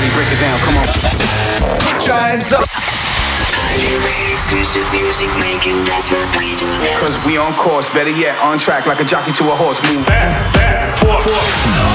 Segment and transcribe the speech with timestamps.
[0.00, 0.86] ready, break it down, come on.
[1.92, 2.64] Put your hands up.
[7.00, 9.80] Cause we on course, better yet, on track like a jockey to a horse.
[9.82, 10.06] Move.
[10.06, 11.90] Back, back, forth, forth.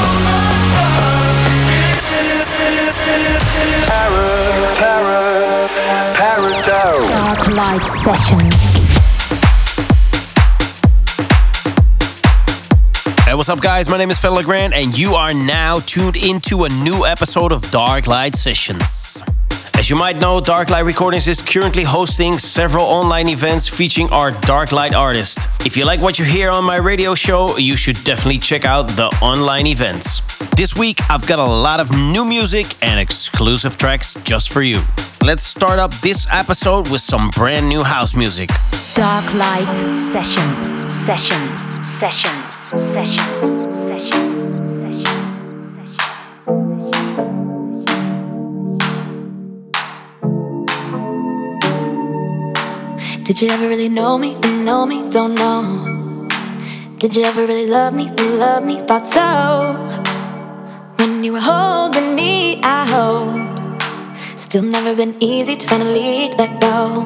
[3.88, 4.46] Para,
[4.78, 5.68] para,
[6.18, 6.46] para,
[7.08, 8.75] Dark Light Sessions.
[13.36, 13.90] Hey, what's up, guys?
[13.90, 17.70] My name is Le Grand, and you are now tuned into a new episode of
[17.70, 19.22] Dark Light Sessions.
[19.74, 24.32] As you might know, Dark Light Recordings is currently hosting several online events featuring our
[24.32, 25.46] Dark Light artists.
[25.66, 28.88] If you like what you hear on my radio show, you should definitely check out
[28.88, 30.22] the online events.
[30.56, 34.82] This week, I've got a lot of new music and exclusive tracks just for you.
[35.24, 38.50] Let's start up this episode with some brand new house music.
[38.96, 43.26] Dark Light Sessions, Sessions, Sessions, Sessions, Sessions.
[43.84, 44.42] Sessions,
[44.82, 45.36] sessions, sessions
[53.26, 54.36] Did you ever really know me?
[54.64, 55.10] Know me?
[55.10, 56.28] Don't know.
[57.00, 58.10] Did you ever really love me?
[58.12, 58.80] Love me?
[58.82, 59.76] Thought so.
[60.98, 63.55] When you were holding me, I hope.
[64.46, 67.04] Still never been easy to finally let go.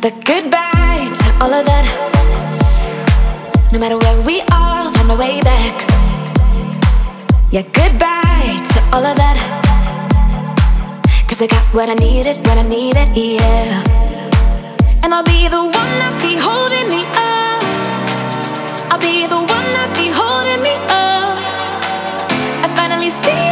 [0.00, 1.86] But goodbye to all of that.
[3.72, 5.74] No matter where we are, find a way back.
[7.50, 9.36] Yeah, goodbye to all of that.
[11.26, 13.82] Cause I got what I needed, what I needed, yeah.
[15.02, 17.62] And I'll be the one that be holding me up.
[18.92, 21.34] I'll be the one that be holding me up.
[22.62, 23.51] I finally see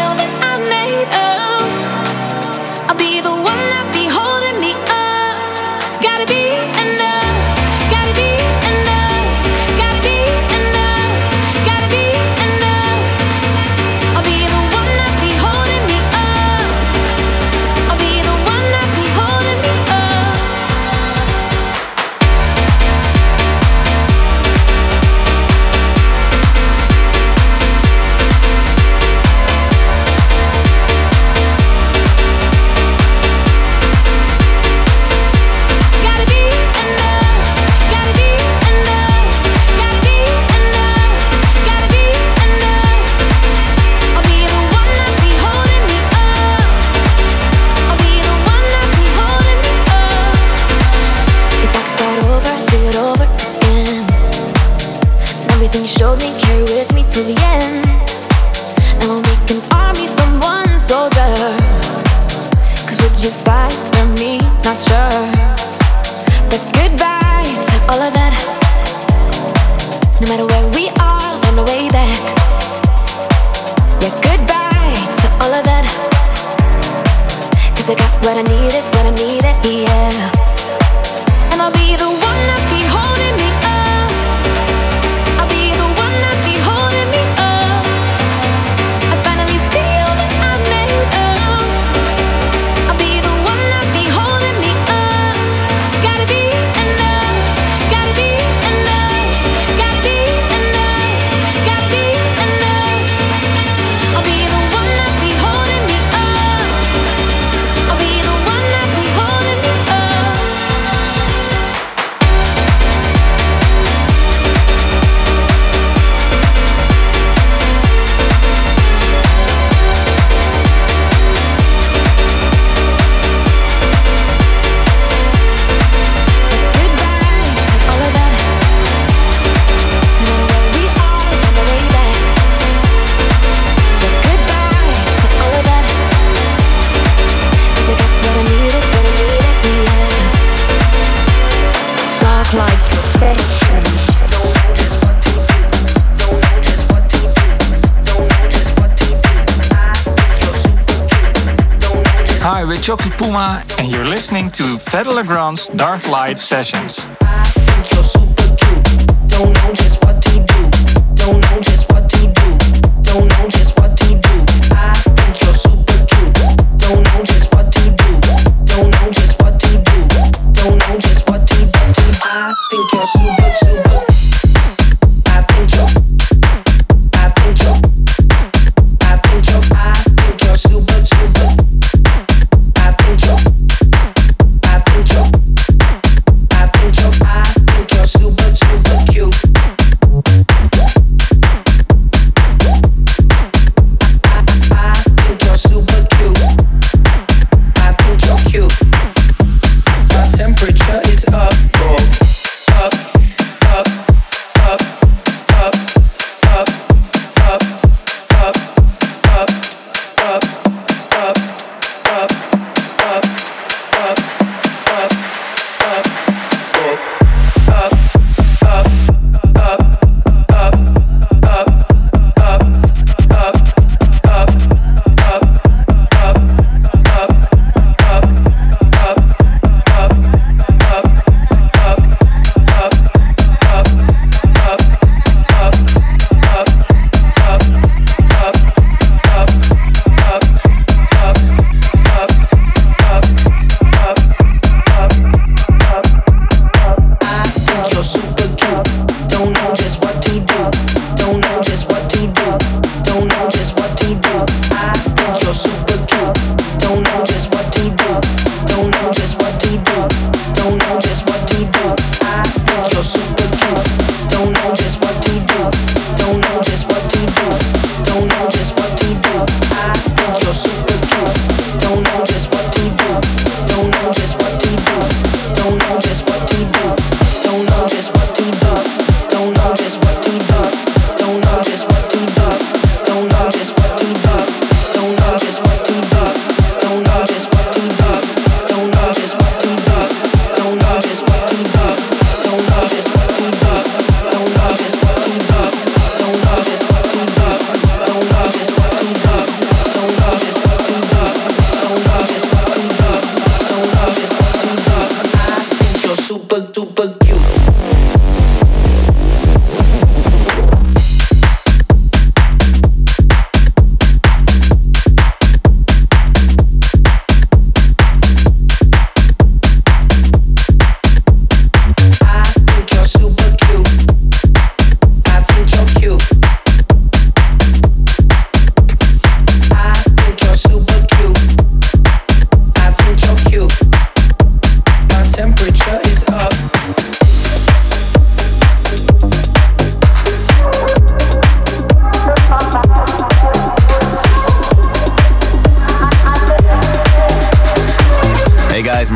[153.20, 157.05] Puma, and you're listening to Fedde Le Grand's Dark Light Sessions.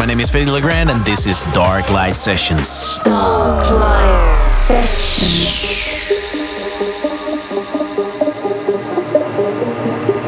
[0.05, 2.99] My name is Fedde Le Grand and this is Dark Light Sessions.
[3.05, 5.65] Dark Light Sessions.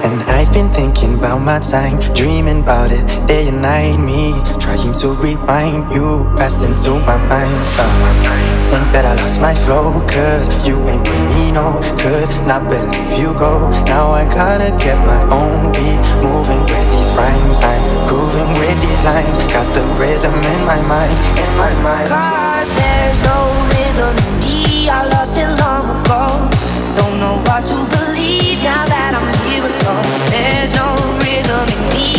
[0.03, 3.99] And I've been thinking about my time, dreaming about it day and night.
[3.99, 7.53] Me trying to rewind you, passed into my mind.
[7.77, 11.26] Uh, think that I lost my flow, cause you ain't with me,
[11.57, 11.81] no.
[11.97, 13.73] Could not believe you go.
[13.89, 17.57] Now I gotta get my own beat, moving with these rhymes.
[17.65, 22.09] I'm grooving with these lines, got the rhythm in my mind, in my mind.
[22.13, 23.39] Cause there's no
[23.73, 26.23] rhythm in me, I lost it long ago.
[27.01, 30.21] Don't know what to believe now that I'm here alone.
[30.29, 30.93] There's no
[31.25, 32.16] rhythm in me,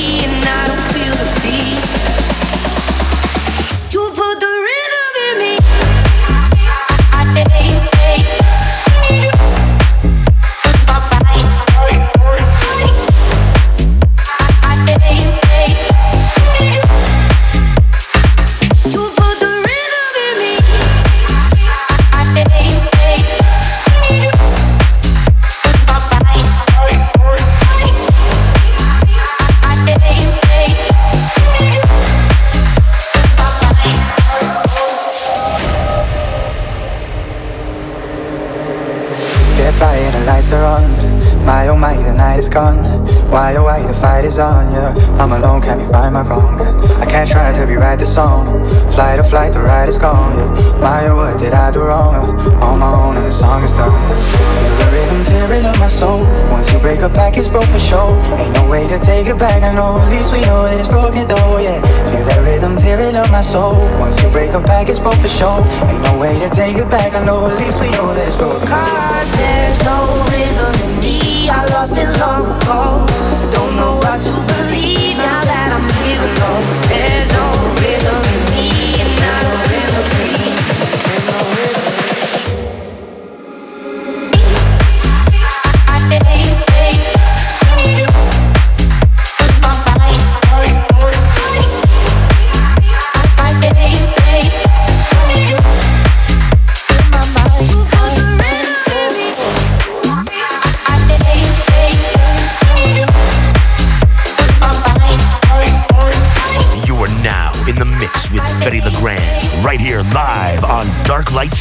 [45.17, 46.61] I'm alone, can't be right my wrong.
[47.01, 48.61] I can't try to rewrite the song.
[48.93, 50.37] Flight or flight, the ride is gone.
[50.37, 52.37] Yeah, my what did I do wrong?
[52.61, 53.89] On my own and the song is done.
[53.89, 56.21] Feel the rhythm tearing up my soul.
[56.53, 58.13] Once you break a back, it's broke for sure.
[58.37, 59.63] Ain't no way to take it back.
[59.65, 61.57] I know, at least we know that it's broken though.
[61.57, 61.81] Yeah,
[62.13, 63.73] feel that rhythm tearing up my soul.
[63.97, 65.65] Once you break a back, it's broke for sure.
[65.89, 67.17] Ain't no way to take it back.
[67.17, 68.69] I know, at least we know that it's broken.
[68.69, 69.97] Cause there's no
[70.29, 71.49] rhythm in me.
[71.49, 72.36] I lost it long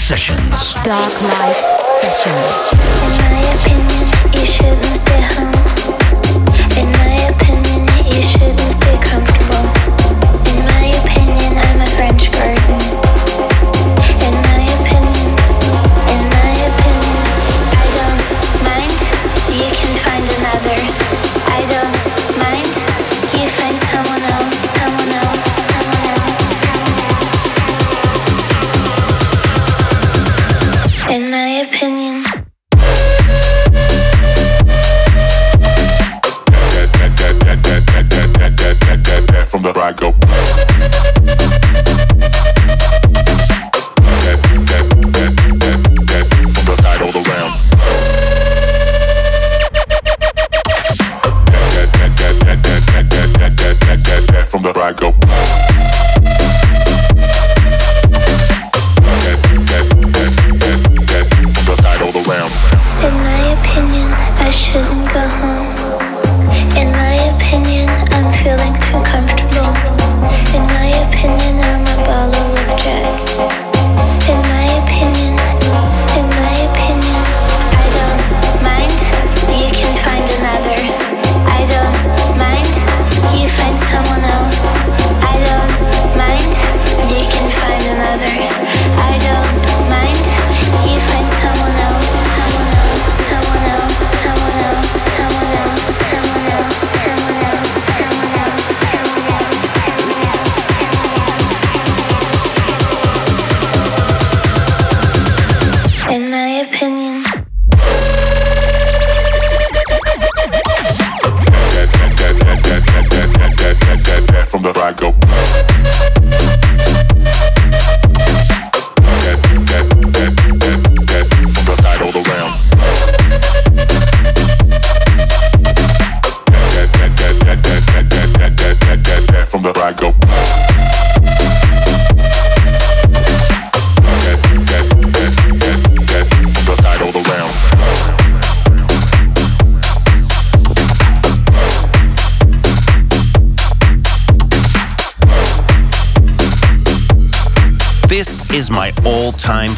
[0.07, 0.75] Sessions.
[0.85, 2.77] Dark Light Sessions.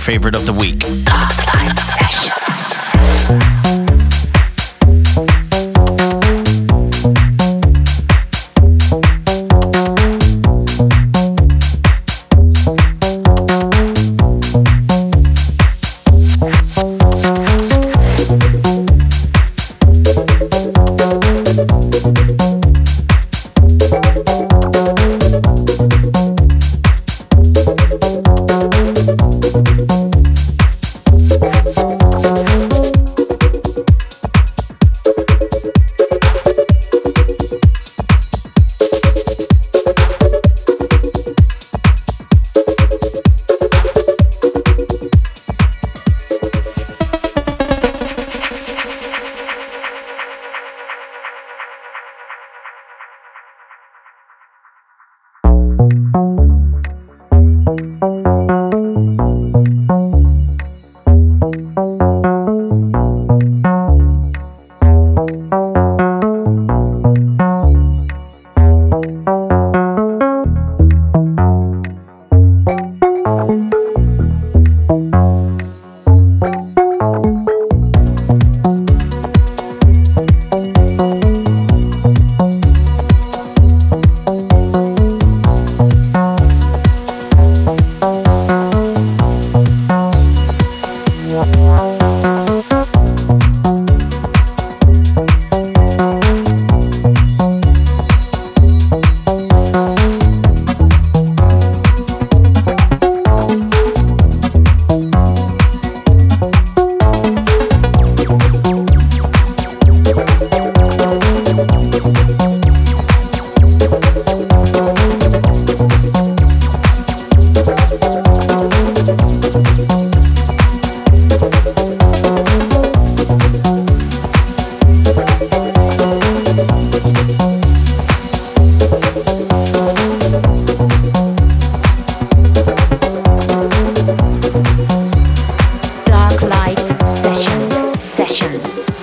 [0.08, 0.78] Favorite of the week.
[1.04, 1.38] Dark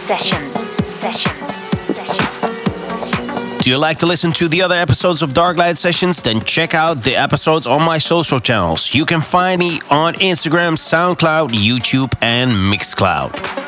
[0.05, 0.85] Light Sessions.
[3.79, 7.15] like to listen to the other episodes of Dark Light Sessions, then check out the
[7.15, 8.93] episodes on my social channels.
[8.93, 13.64] You can find me on Instagram, SoundCloud, YouTube, and Mixcloud.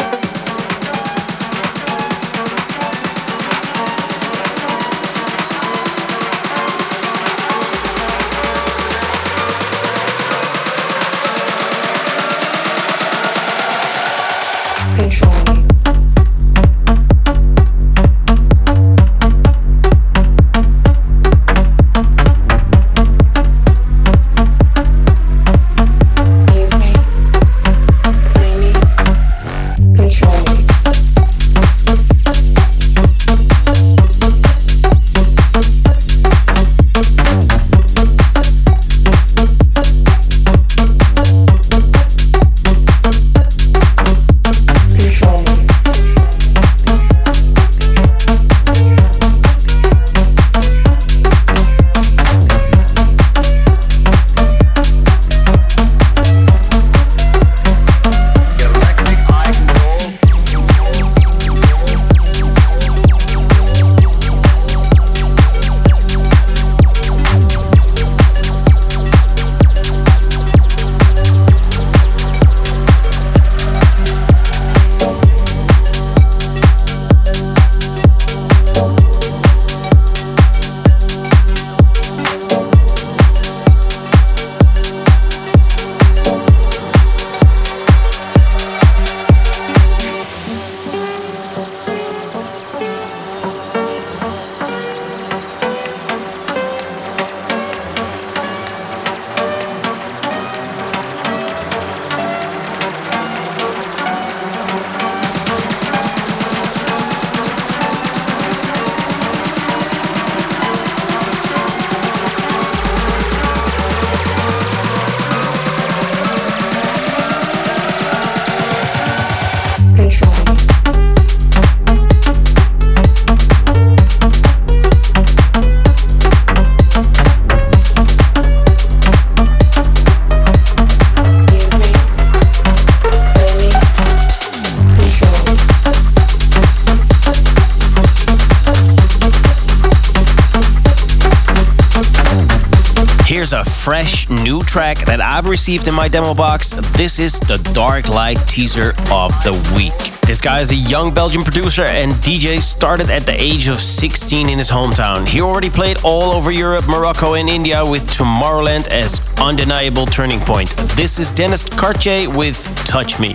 [144.77, 146.70] Track that I've received in my demo box.
[146.96, 149.98] This is the Dark Light teaser of the week.
[150.22, 154.48] This guy is a young Belgian producer and DJ started at the age of 16
[154.48, 155.27] in his hometown.
[155.27, 160.70] He already played all over Europe, Morocco, and India with Tomorrowland as undeniable turning point.
[160.96, 163.33] This is Dennis Cartier with Touch Me.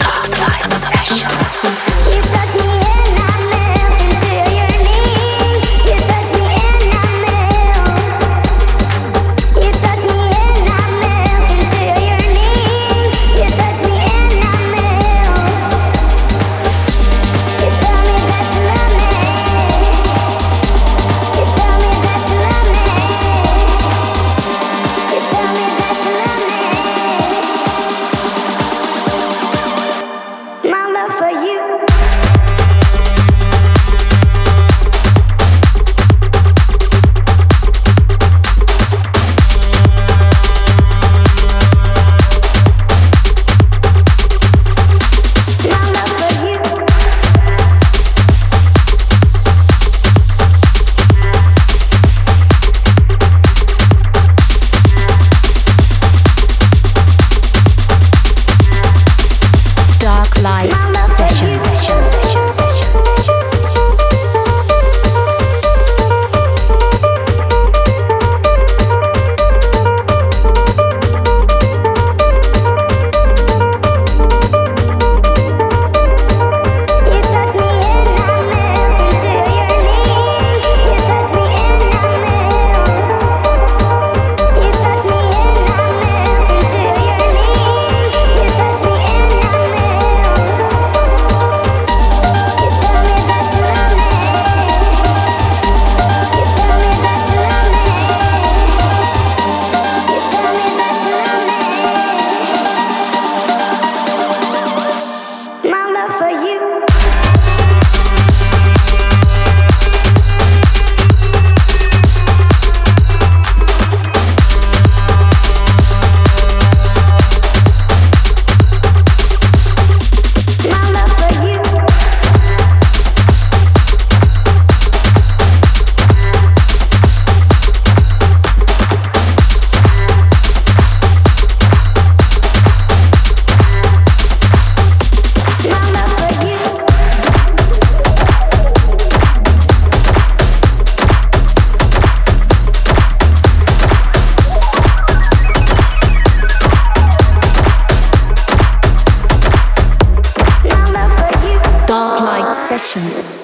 [152.83, 153.42] questions.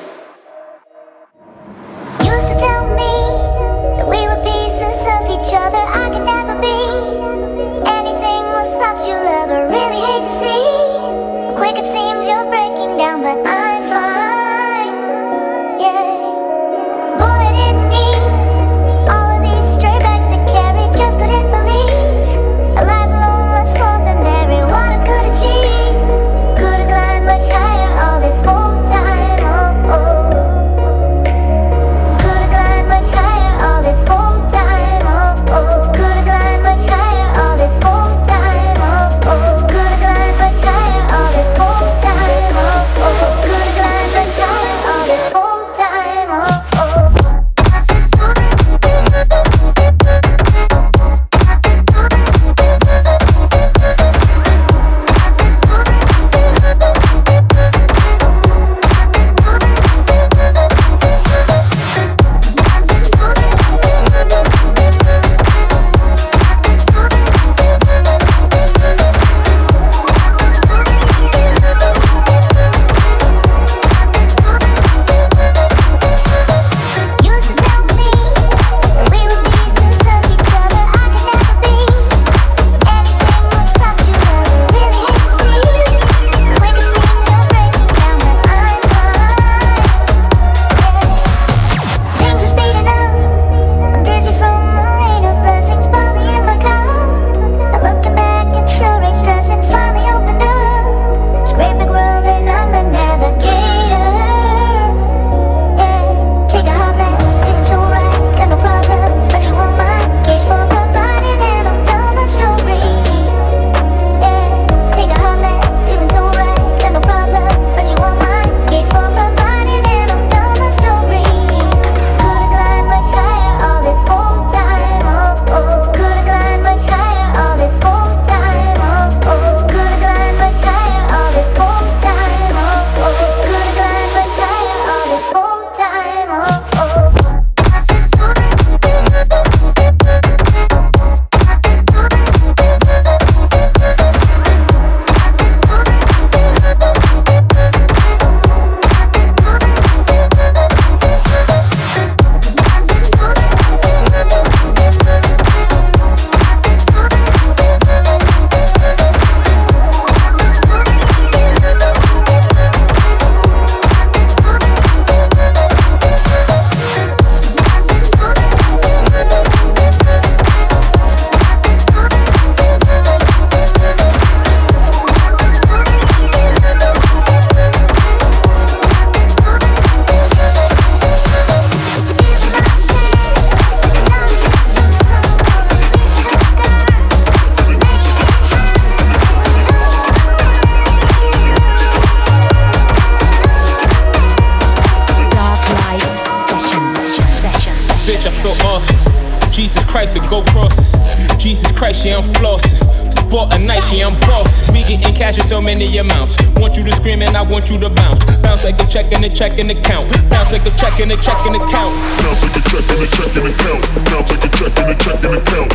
[209.39, 210.11] Check and a check and account.
[210.31, 211.95] Bounce like a check and a check and account.
[212.19, 213.87] Bounce like a check and a check and account.
[214.11, 215.71] Bounce like a check and a check and account.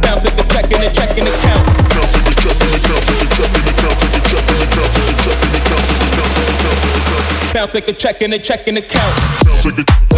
[0.00, 1.04] Bounce like a check and a check and account.
[1.04, 1.66] Bounce like a check and a check and account.
[1.92, 4.26] Bounce like a check and a bounce like a check and a bounce like a
[4.30, 6.16] check and a bounce like a check and a bounce like a bounce like a
[6.16, 7.52] bounce like a bounce.
[7.52, 9.14] Bounce like a check and a check and account.
[9.44, 10.08] Bounce like a check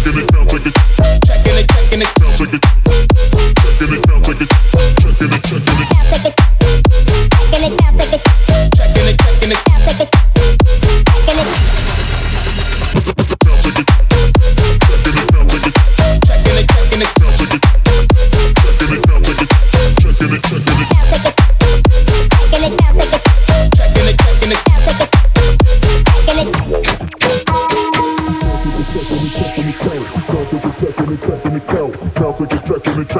[0.00, 0.76] and a bounce like a
[1.24, 2.84] check and a check and a bounce like a check
[3.80, 6.49] and a bounce like a check and a check and a bounce like a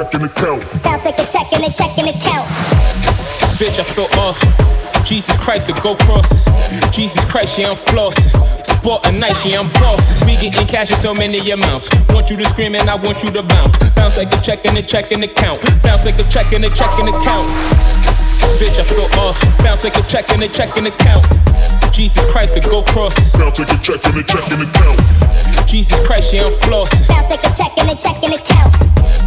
[0.01, 0.83] check and a check and account.
[0.83, 2.47] bounce like a check and a check and a count.
[3.59, 4.49] Bitch, I feel awesome.
[4.49, 6.45] Uh, Jesus Christ, the go crosses.
[6.95, 8.31] Jesus Christ, yeah, I'm flossing.
[8.65, 10.25] Sport a night, yeah, I'm bossing.
[10.25, 11.89] We getting cash in so many amounts.
[12.09, 13.77] Want you to scream and I want you to bounce.
[13.95, 15.61] Bounce like a check and a check and account.
[15.83, 17.47] Bounce like a check and a check and account.
[18.57, 19.49] Bitch, I feel awesome.
[19.49, 21.50] Uh, bounce like a check and a check and account.
[21.91, 23.33] Jesus Christ, the go crosses.
[23.33, 24.99] Bounce like a check and a check and account.
[25.67, 27.07] Jesus Christ, yeah, I'm flossing.
[27.07, 28.73] Bounce like a check and a check and a count.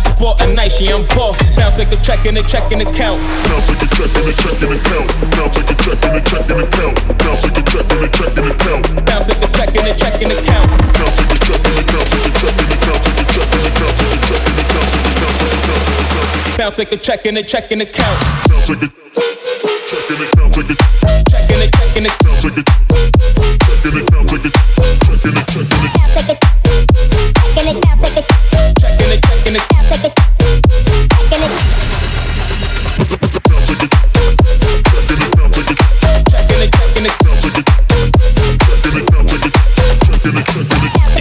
[0.01, 1.55] Sport a night, yeah, I'm bossing.
[1.57, 3.21] Bounce like a check and a check and account.
[3.47, 5.09] Bounce like a check and a check and account.
[5.37, 6.97] Bounce like a check and a check and account.
[7.21, 8.85] Bounce like a check and a check and account.
[9.05, 10.67] Bounce like a check and a check and account.
[10.97, 13.29] Bounce like a check and a bounce like a check and a bounce like a
[13.29, 15.21] check and a bounce like a check and a bounce like a bounce like a
[15.21, 16.04] bounce like a
[16.57, 16.79] bounce.
[16.79, 18.19] Like a check and a check and account.
[18.45, 18.91] A check check
[19.91, 20.79] check check check check
[28.95, 30.34] check check check check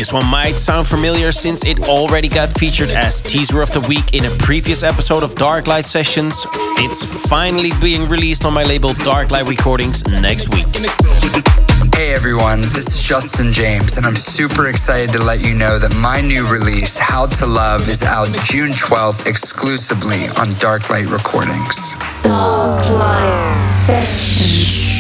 [0.03, 4.13] This one might sound familiar since it already got featured as teaser of the week
[4.13, 6.45] in a previous episode of Dark Light Sessions.
[6.83, 10.67] It's finally being released on my label Dark Light Recordings next week.
[11.95, 15.97] Hey everyone, this is Justin James, and I'm super excited to let you know that
[16.01, 21.95] my new release, How to Love, is out June 12th exclusively on Dark Light Recordings.
[22.23, 24.92] Dark Light Sessions.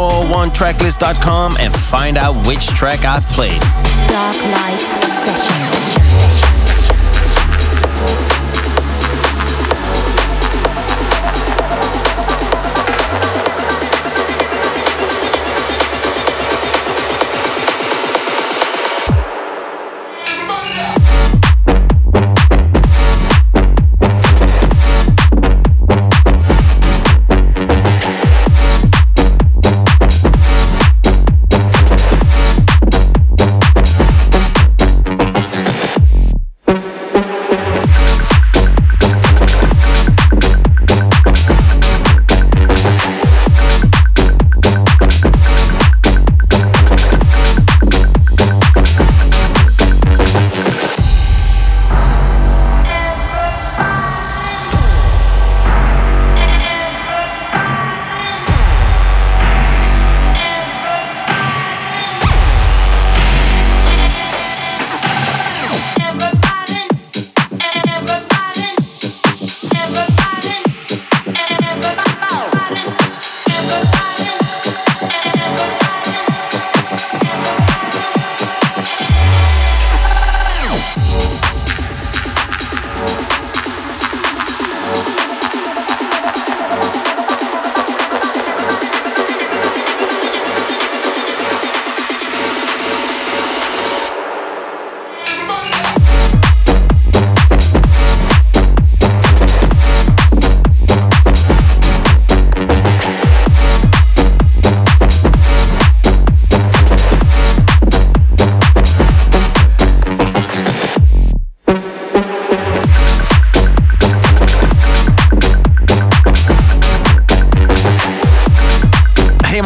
[0.00, 3.60] 1001tracklist.com and find out which track I've played.
[4.08, 6.00] Dark Light Sessions.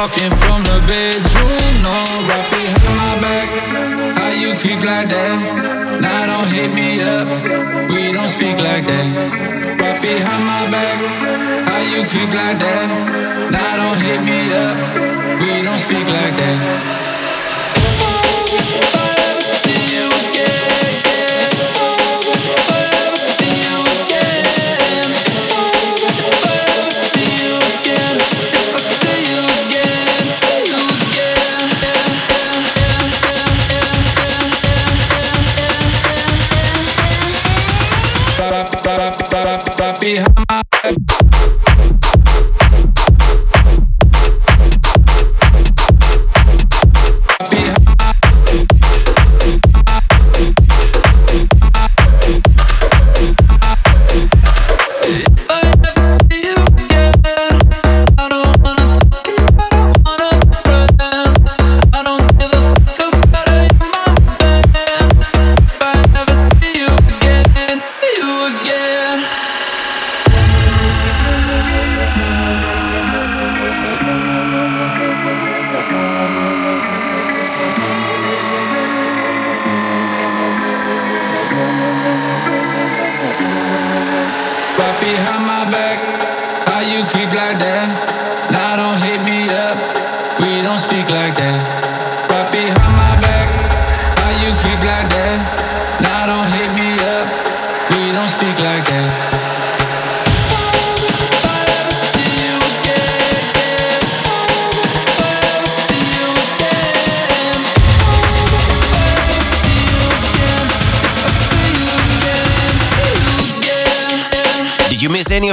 [0.00, 1.92] Talking from the bedroom, no
[2.24, 3.48] Right behind my back.
[4.16, 6.00] How you creep like that?
[6.00, 7.28] Now don't hit me up.
[7.92, 9.06] We don't speak like that.
[9.76, 11.68] Right behind my back.
[11.68, 13.52] How you creep like that?
[13.52, 14.76] Now don't hit me up.
[15.42, 16.99] We don't speak like that.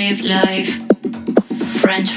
[0.00, 0.80] live life.
[1.82, 2.10] French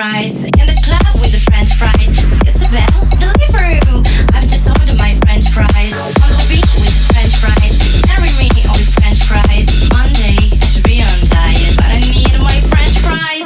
[0.00, 2.08] fries in the club with the French fries.
[2.48, 2.88] Isabel,
[3.20, 4.00] Deliveroo.
[4.32, 5.92] I've just ordered my French fries
[6.24, 7.76] on the beach with the French fries.
[8.08, 9.68] Marry me on the French fries.
[9.92, 13.44] Monday I should be on diet, but I need my French fries.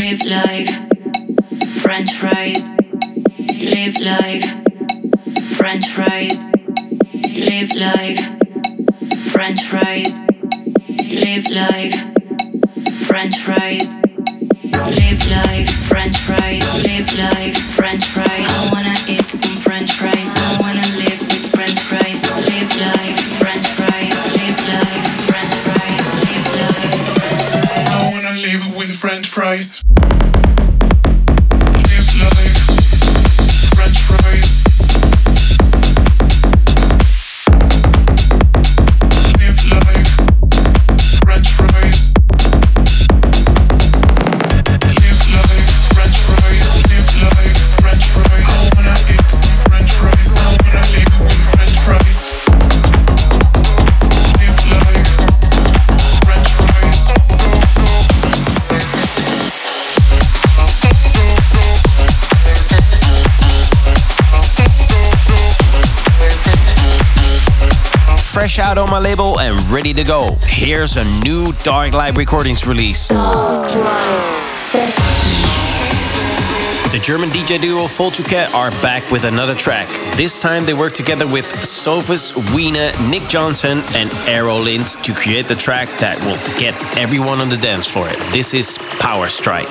[0.00, 0.72] Live life,
[1.84, 2.72] French fries.
[3.52, 4.48] Live life,
[5.58, 6.46] French fries.
[7.36, 8.22] Live life,
[9.30, 10.22] French fries.
[11.04, 12.15] Live life,
[13.16, 13.94] French fries.
[14.74, 15.75] Live life,
[68.66, 70.36] out on my label and ready to go.
[70.42, 73.06] Here's a new Dark Light Recordings release.
[73.06, 73.14] The
[77.00, 79.88] German DJ duo Voltuket are back with another track.
[80.16, 85.46] This time they work together with Sophus, Weena, Nick Johnson, and Aero Lind to create
[85.46, 88.08] the track that will get everyone on the dance floor.
[88.32, 89.68] This is Power Strike.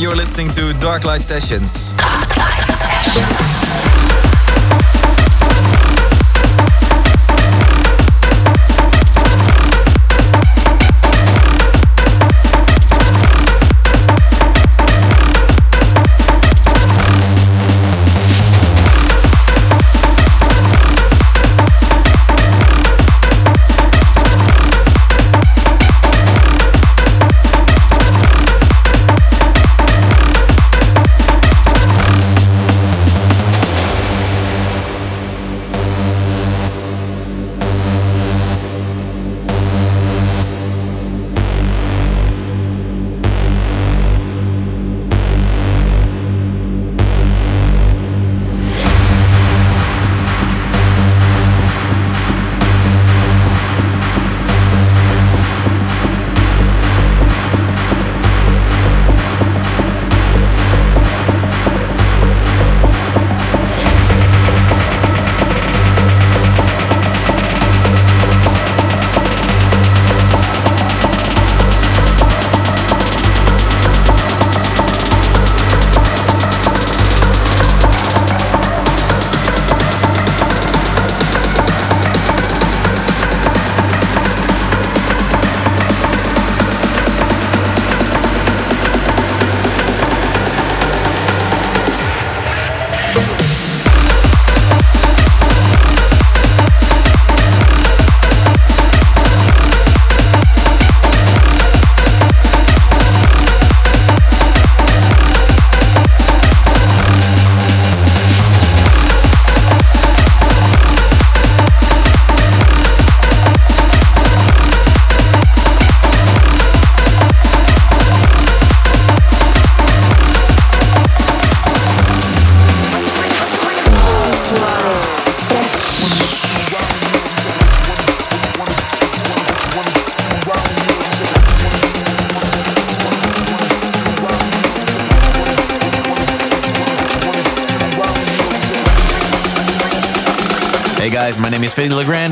[0.00, 1.92] You're listening to Dark Light Sessions.
[1.94, 3.59] Dark Light Sessions.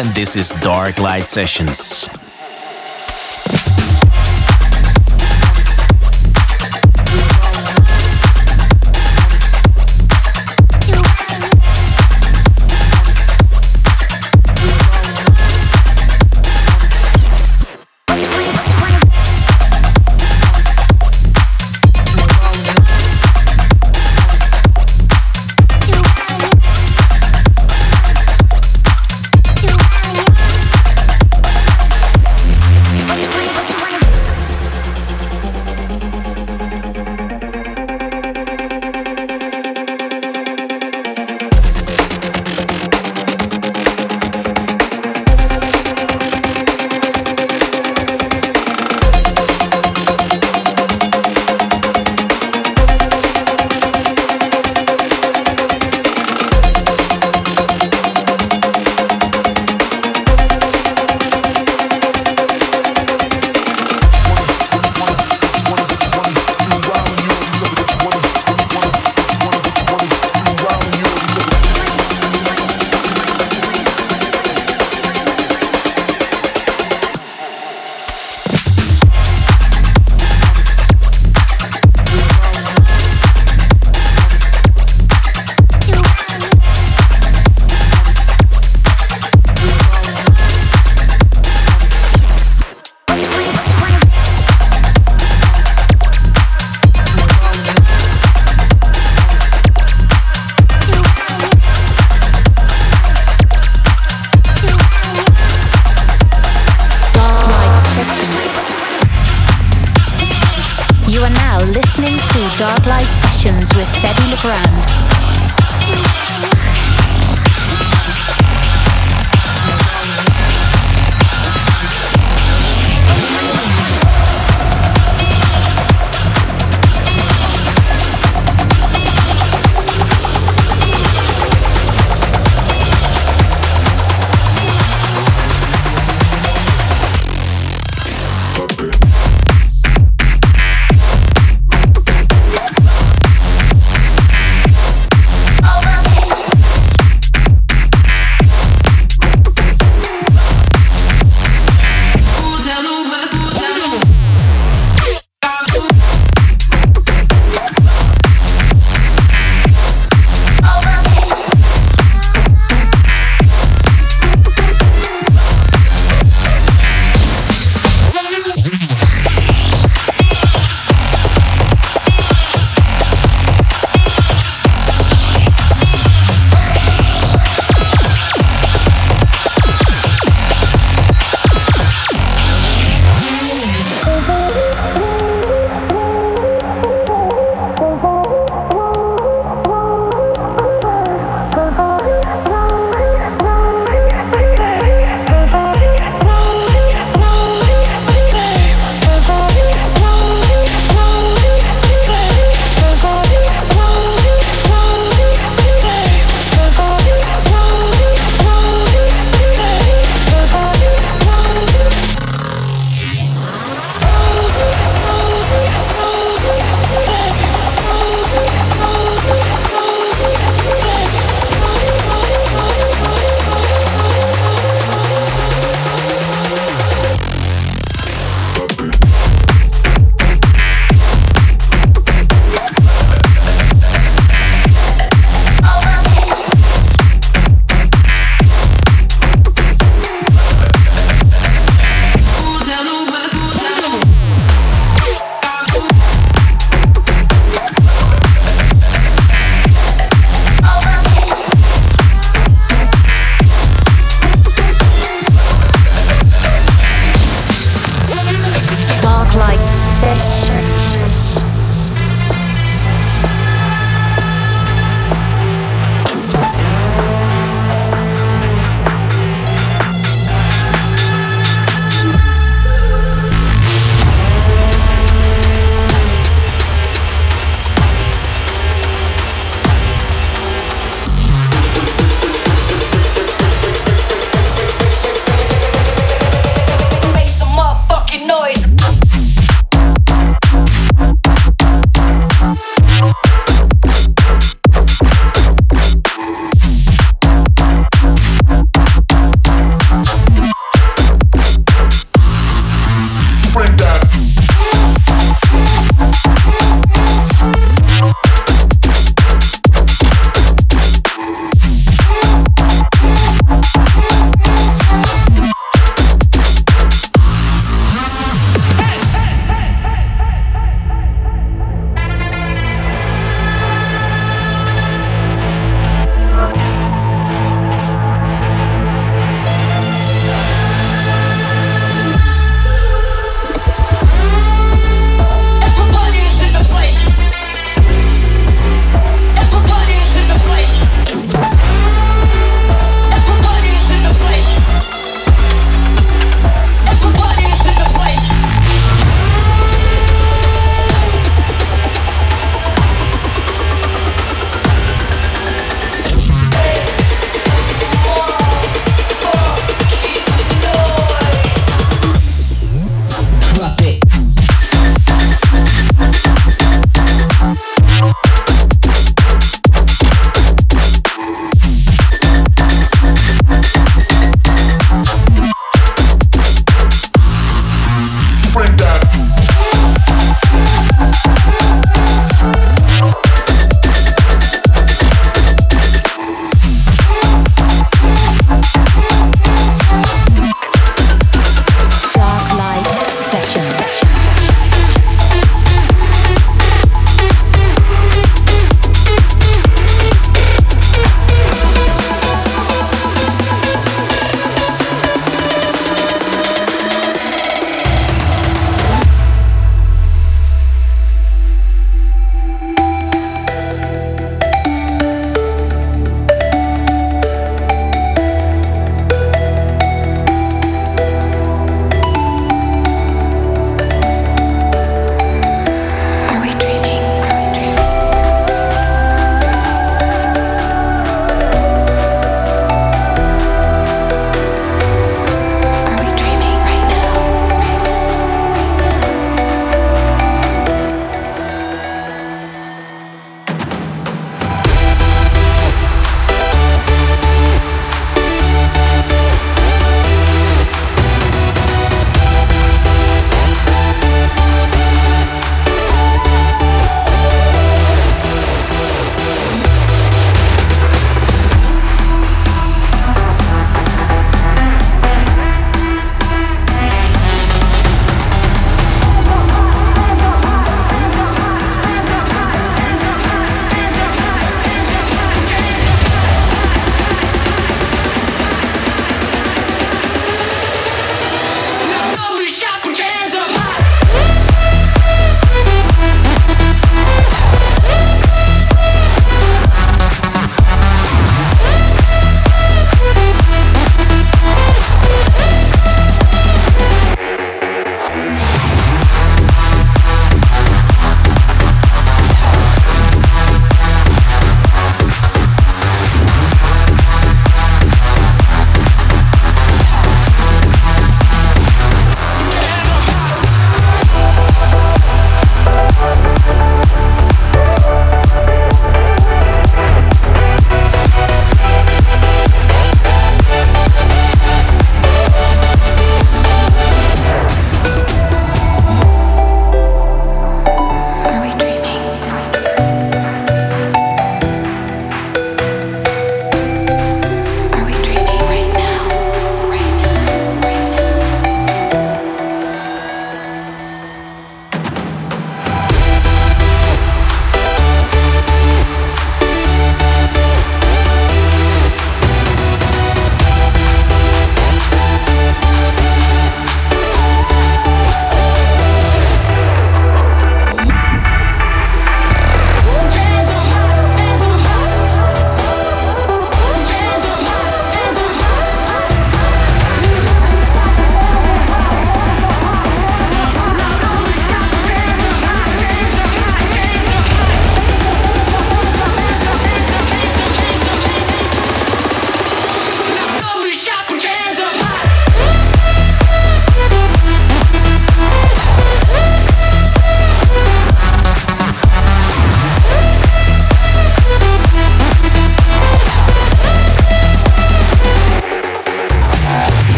[0.00, 2.15] And this is Dark Light Sessions.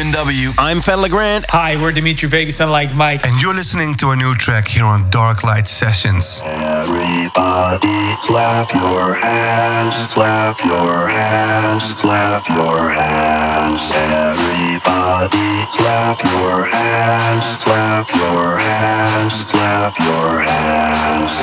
[0.00, 0.52] You.
[0.56, 1.44] I'm Fedde Le Grand.
[1.50, 3.26] Hi, we're Dimitri Vegas and like Mike.
[3.26, 6.40] And you're listening to a new track here on Dark Light Sessions.
[6.42, 13.92] Everybody clap your hands, clap your hands, clap your hands.
[13.94, 21.42] Everybody clap your hands, clap your hands, clap your hands.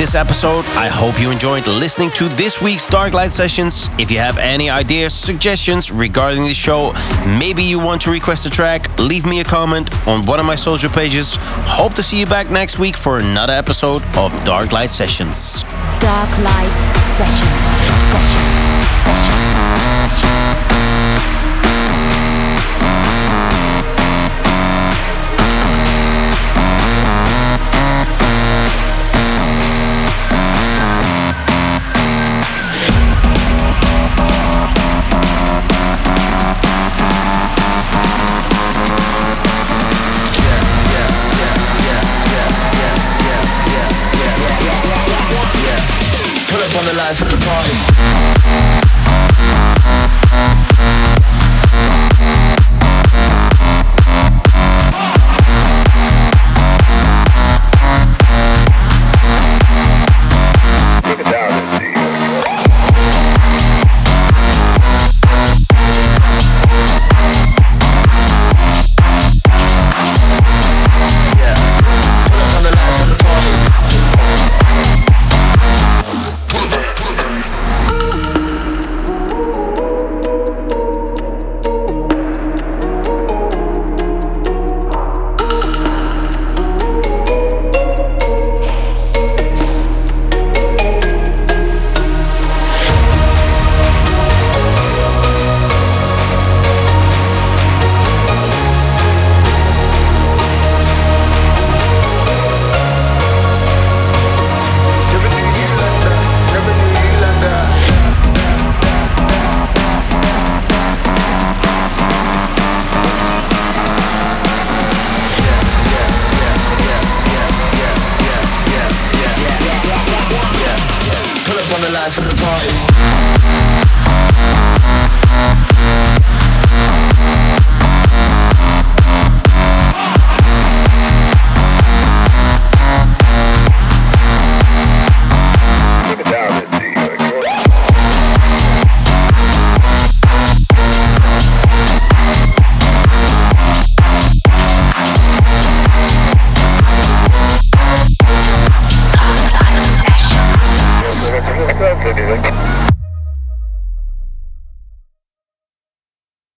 [0.00, 0.64] this episode.
[0.76, 3.90] I hope you enjoyed listening to this week's Dark Light Sessions.
[3.98, 6.94] If you have any ideas, suggestions regarding the show,
[7.26, 10.54] maybe you want to request a track, leave me a comment on one of my
[10.54, 11.36] social pages.
[11.76, 15.64] Hope to see you back next week for another episode of Dark Light Sessions.
[16.00, 17.70] Dark Light Sessions.
[18.08, 18.88] Sessions.
[19.04, 19.49] Sessions.
[46.96, 48.89] Life of the party.